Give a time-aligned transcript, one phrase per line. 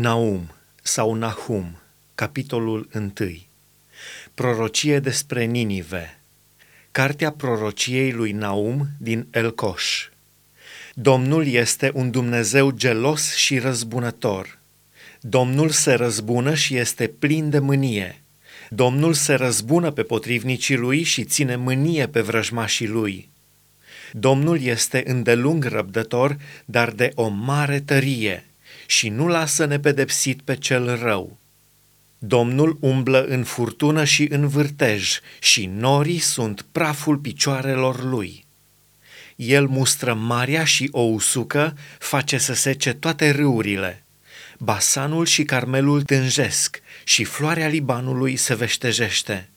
[0.00, 0.50] Naum
[0.82, 1.78] sau Nahum,
[2.14, 3.12] capitolul 1.
[4.34, 6.20] Prorocie despre Ninive.
[6.90, 10.08] Cartea prorociei lui Naum din Elcoș.
[10.94, 14.58] Domnul este un Dumnezeu gelos și răzbunător.
[15.20, 18.22] Domnul se răzbună și este plin de mânie.
[18.68, 23.28] Domnul se răzbună pe potrivnicii lui și ține mânie pe vrăjmașii lui.
[24.12, 28.44] Domnul este îndelung răbdător, dar de o mare tărie–
[28.90, 31.38] și nu lasă nepedepsit pe cel rău.
[32.18, 38.44] Domnul umblă în furtună și în vârtej și norii sunt praful picioarelor lui.
[39.36, 44.04] El mustră marea și o usucă, face să sece toate râurile.
[44.58, 49.48] Basanul și Carmelul tânjesc și floarea Libanului se veștejește.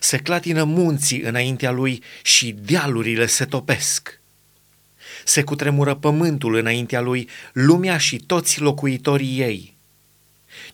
[0.00, 4.20] Se clatină munții înaintea lui și dealurile se topesc
[5.24, 9.76] se cutremură pământul înaintea lui, lumea și toți locuitorii ei.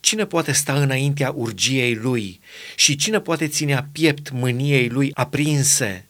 [0.01, 2.41] Cine poate sta înaintea urgiei lui
[2.75, 6.06] și cine poate ținea piept mâniei lui aprinse?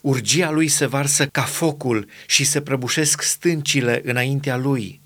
[0.00, 5.00] Urgia lui se varsă ca focul și se prăbușesc stâncile înaintea lui.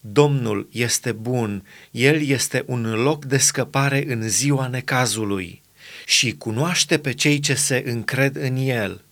[0.00, 5.62] Domnul este bun, El este un loc de scăpare în ziua necazului
[6.06, 9.04] și cunoaște pe cei ce se încred în El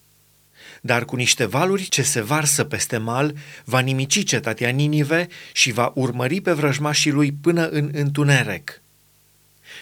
[0.87, 3.35] dar cu niște valuri ce se varsă peste mal,
[3.65, 8.83] va nimici cetatea Ninive și va urmări pe vrăjmașii lui până în întuneric.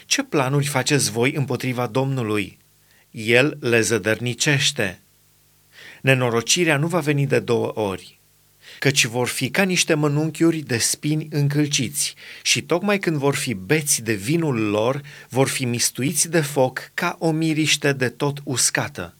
[0.07, 2.59] Ce planuri faceți voi împotriva Domnului?
[3.11, 4.99] El le zădărnicește.
[6.01, 8.19] Nenorocirea nu va veni de două ori,
[8.79, 14.03] căci vor fi ca niște mănunchiuri de spini încălciți și tocmai când vor fi beți
[14.03, 19.15] de vinul lor, vor fi mistuiți de foc ca o miriște de tot uscată.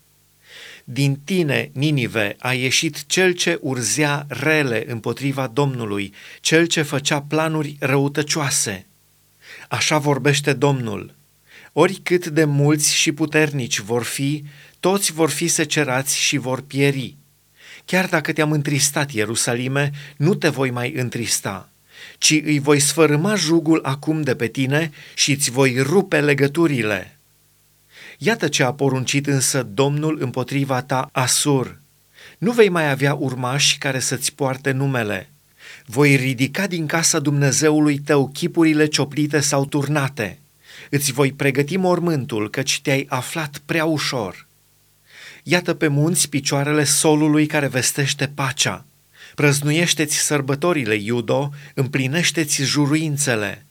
[0.85, 7.77] Din tine, Ninive, a ieșit cel ce urzea rele împotriva Domnului, cel ce făcea planuri
[7.81, 8.87] răutăcioase.
[9.69, 11.15] Așa vorbește Domnul.
[11.73, 14.45] Oricât de mulți și puternici vor fi,
[14.81, 17.17] toți vor fi secerați și vor pieri.
[17.85, 21.69] Chiar dacă te-am întristat, Ierusalime, nu te voi mai întrista,
[22.19, 27.19] ci îi voi sfărâma jugul acum de pe tine și îți voi rupe legăturile.
[28.19, 31.81] Iată ce a poruncit însă Domnul împotriva ta, Asur.
[32.39, 35.31] Nu vei mai avea urmași care să-ți poarte numele.
[35.87, 40.39] Voi ridica din casa Dumnezeului tău chipurile cioplite sau turnate.
[40.91, 44.47] Îți voi pregăti mormântul, căci te-ai aflat prea ușor.
[45.43, 48.85] Iată pe munți picioarele solului care vestește pacea.
[49.35, 53.65] Prăznuiește-ți sărbătorile, Iudo, împlinește-ți juruințele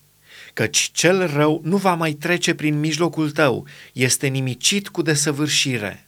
[0.54, 6.08] căci cel rău nu va mai trece prin mijlocul tău, este nimicit cu desăvârșire.